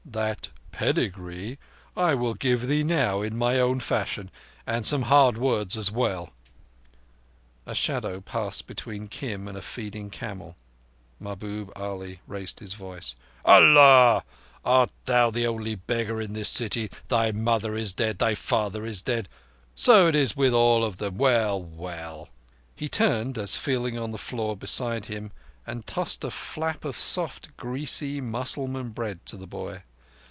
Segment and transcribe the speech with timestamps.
[0.03, 1.57] "That pedigree
[1.95, 4.29] I will give thee now—in my own fashion
[4.67, 6.31] and some hard words as well."
[7.65, 10.57] A shadow passed behind Kim, and a feeding camel.
[11.17, 13.15] Mahbub Ali raised his voice.
[13.45, 14.23] "Allah!
[14.65, 16.91] Art thou the only beggar in the city?
[17.07, 18.19] Thy mother is dead.
[18.19, 19.29] Thy father is dead.
[19.75, 21.17] So is it with all of them.
[21.19, 22.27] Well, well—"
[22.75, 25.31] He turned as feeling on the floor beside him
[25.65, 29.83] and tossed a flap of soft, greasy Mussalman bread to the boy.